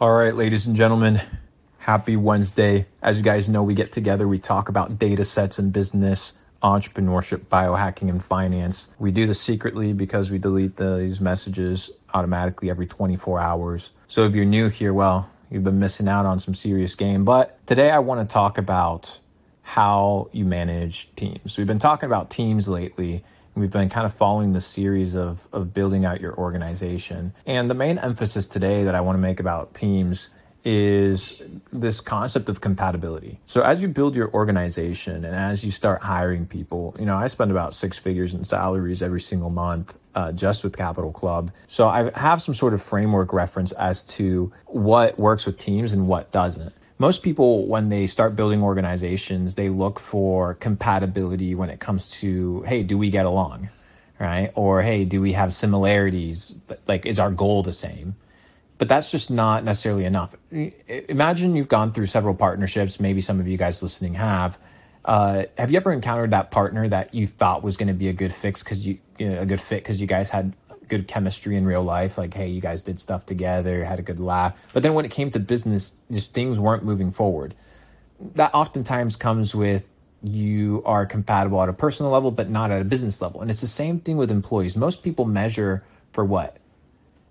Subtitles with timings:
[0.00, 1.20] All right, ladies and gentlemen,
[1.78, 2.86] happy Wednesday.
[3.02, 7.46] As you guys know, we get together, we talk about data sets in business, entrepreneurship,
[7.46, 8.90] biohacking, and finance.
[9.00, 13.90] We do this secretly because we delete these messages automatically every 24 hours.
[14.06, 17.24] So if you're new here, well, you've been missing out on some serious game.
[17.24, 19.18] But today I want to talk about
[19.62, 21.58] how you manage teams.
[21.58, 23.24] We've been talking about teams lately
[23.54, 27.34] We've been kind of following the series of, of building out your organization.
[27.46, 30.30] And the main emphasis today that I want to make about teams
[30.64, 31.40] is
[31.72, 33.40] this concept of compatibility.
[33.46, 37.28] So as you build your organization and as you start hiring people, you know, I
[37.28, 41.52] spend about six figures in salaries every single month uh, just with Capital Club.
[41.68, 46.08] So I have some sort of framework reference as to what works with teams and
[46.08, 51.80] what doesn't most people when they start building organizations they look for compatibility when it
[51.80, 53.68] comes to hey do we get along
[54.18, 54.50] right?
[54.54, 56.58] Or hey do we have similarities?
[56.86, 58.16] Like is our goal the same?
[58.78, 60.36] But that's just not necessarily enough.
[60.50, 63.00] Imagine you've gone through several partnerships.
[63.00, 64.56] Maybe some of you guys listening have.
[65.04, 68.12] Uh, have you ever encountered that partner that you thought was going to be a
[68.12, 70.54] good fix because you, you know, a good fit because you guys had
[70.88, 72.18] good chemistry in real life.
[72.18, 74.56] Like, hey, you guys did stuff together, had a good laugh.
[74.72, 77.54] But then when it came to business, just things weren't moving forward.
[78.34, 79.90] That oftentimes comes with
[80.22, 83.40] you are compatible at a personal level, but not at a business level.
[83.40, 84.76] And it's the same thing with employees.
[84.76, 86.56] Most people measure for what?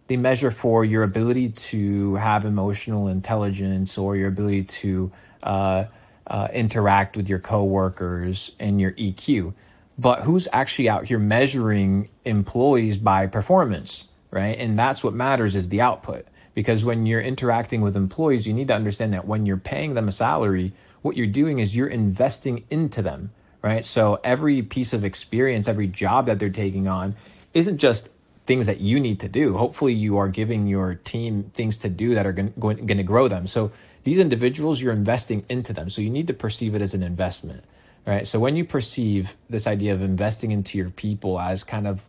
[0.08, 5.12] They measure for your ability to have emotional intelligence or your ability to
[5.44, 5.86] uh,
[6.28, 9.54] uh, interact with your coworkers and your EQ
[9.98, 14.58] but who's actually out here measuring employees by performance, right?
[14.58, 16.28] And that's what matters is the output.
[16.54, 20.08] Because when you're interacting with employees, you need to understand that when you're paying them
[20.08, 23.32] a salary, what you're doing is you're investing into them,
[23.62, 23.86] right?
[23.86, 27.16] So every piece of experience, every job that they're taking on
[27.54, 28.10] isn't just
[28.46, 29.56] things that you need to do.
[29.56, 33.46] Hopefully, you are giving your team things to do that are going, to grow them.
[33.46, 33.72] So
[34.04, 35.90] these individuals, you're investing into them.
[35.90, 37.64] So you need to perceive it as an investment
[38.08, 38.28] right?
[38.28, 42.02] So when you perceive this idea of investing into your people as kind of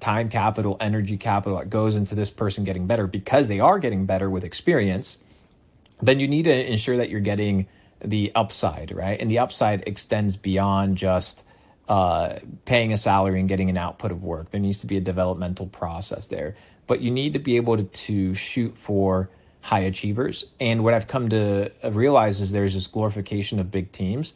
[0.00, 4.04] time capital, energy capital that goes into this person getting better because they are getting
[4.04, 5.18] better with experience,
[6.02, 7.68] then you need to ensure that you're getting
[8.04, 9.18] the upside, right?
[9.20, 11.44] And the upside extends beyond just
[11.88, 14.50] uh, paying a salary and getting an output of work.
[14.50, 16.56] There needs to be a developmental process there.
[16.88, 20.46] But you need to be able to, to shoot for high achievers.
[20.58, 24.34] And what I've come to realize is there's this glorification of big teams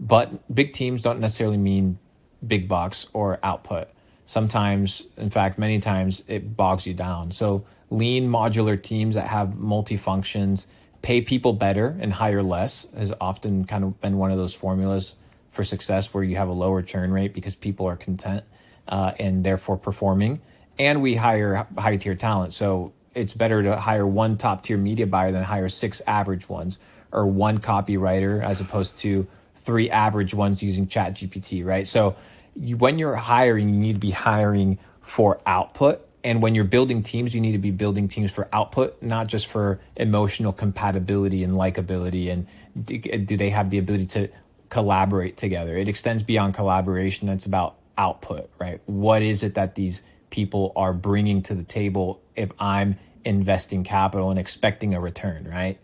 [0.00, 1.98] but big teams don't necessarily mean
[2.44, 3.88] big bucks or output.
[4.26, 7.30] Sometimes, in fact, many times it bogs you down.
[7.30, 10.68] So, lean modular teams that have multi functions,
[11.02, 15.16] pay people better and hire less has often kind of been one of those formulas
[15.50, 18.44] for success where you have a lower churn rate because people are content
[18.88, 20.40] uh, and therefore performing.
[20.78, 22.54] And we hire high tier talent.
[22.54, 26.78] So, it's better to hire one top tier media buyer than hire six average ones
[27.12, 29.26] or one copywriter as opposed to
[29.70, 31.86] three average ones using chat gpt right?
[31.86, 32.16] So
[32.56, 36.04] you, when you're hiring you need to be hiring for output.
[36.24, 39.46] And when you're building teams you need to be building teams for output not just
[39.46, 42.32] for emotional compatibility and likability.
[42.32, 42.48] And
[42.84, 44.28] do, do they have the ability to
[44.70, 45.76] collaborate together?
[45.76, 47.28] It extends beyond collaboration.
[47.28, 48.80] It's about output right?
[48.86, 54.30] What is it that these people are bringing to the table if i'm investing capital
[54.30, 55.78] and expecting a return right?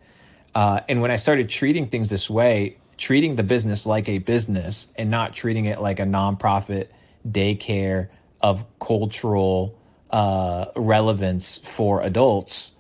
[0.57, 4.89] Uh, and when i started treating things this way treating the business like a business
[4.97, 6.89] and not treating it like a nonprofit
[7.29, 8.09] daycare
[8.41, 9.79] of cultural
[10.11, 12.73] uh, relevance for adults,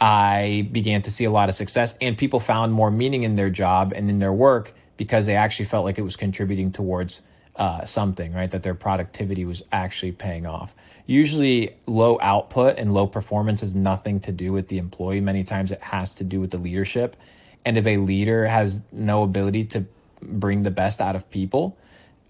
[0.00, 3.50] I began to see a lot of success and people found more meaning in their
[3.50, 7.22] job and in their work because they actually felt like it was contributing towards
[7.56, 8.50] uh, something, right?
[8.50, 10.74] That their productivity was actually paying off.
[11.06, 15.20] Usually, low output and low performance has nothing to do with the employee.
[15.20, 17.16] Many times, it has to do with the leadership
[17.64, 19.86] and if a leader has no ability to
[20.22, 21.78] bring the best out of people,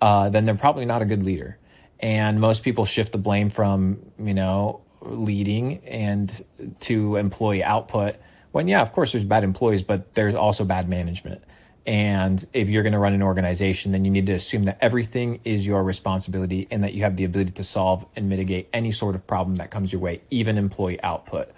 [0.00, 1.58] uh, then they're probably not a good leader.
[1.98, 6.44] And most people shift the blame from, you know, leading and
[6.80, 8.16] to employee output
[8.52, 11.43] when, yeah, of course, there's bad employees, but there's also bad management.
[11.87, 15.40] And if you're going to run an organization, then you need to assume that everything
[15.44, 19.14] is your responsibility and that you have the ability to solve and mitigate any sort
[19.14, 21.50] of problem that comes your way, even employee output.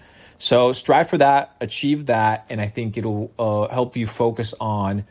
[0.43, 5.05] So strive for that, achieve that, and I think it'll uh, help you focus on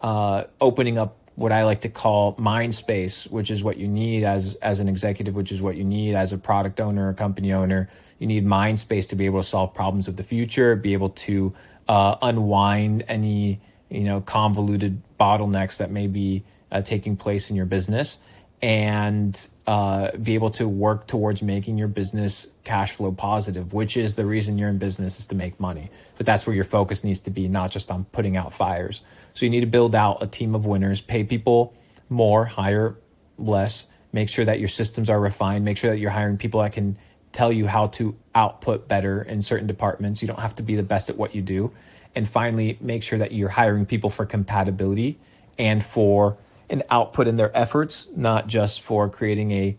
[0.00, 4.24] uh, opening up what I like to call mind space, which is what you need
[4.24, 7.52] as as an executive, which is what you need as a product owner, a company
[7.52, 7.90] owner.
[8.18, 11.10] You need mind space to be able to solve problems of the future, be able
[11.10, 11.52] to
[11.86, 13.60] uh, unwind any
[13.90, 18.16] you know convoluted bottlenecks that may be uh, taking place in your business
[18.60, 24.14] and uh, be able to work towards making your business cash flow positive, which is
[24.14, 25.90] the reason you're in business is to make money.
[26.16, 29.02] But that's where your focus needs to be, not just on putting out fires.
[29.34, 31.74] So you need to build out a team of winners, pay people
[32.08, 32.96] more, hire
[33.38, 36.72] less, make sure that your systems are refined, make sure that you're hiring people that
[36.72, 36.98] can
[37.32, 40.22] tell you how to output better in certain departments.
[40.22, 41.70] You don't have to be the best at what you do.
[42.14, 45.18] And finally, make sure that you're hiring people for compatibility
[45.58, 46.38] and for
[46.70, 49.78] an output in their efforts, not just for creating a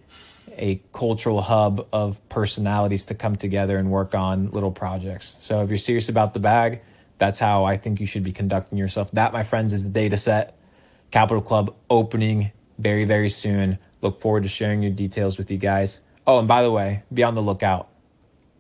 [0.59, 5.35] a cultural hub of personalities to come together and work on little projects.
[5.39, 6.81] So if you're serious about the bag,
[7.17, 9.09] that's how I think you should be conducting yourself.
[9.11, 10.57] That, my friends, is the data set.
[11.11, 13.79] Capital Club opening very, very soon.
[14.01, 16.01] Look forward to sharing your details with you guys.
[16.27, 17.89] Oh, and by the way, be on the lookout.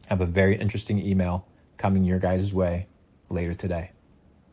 [0.05, 1.45] I have a very interesting email
[1.77, 2.87] coming your guys' way
[3.29, 3.91] later today.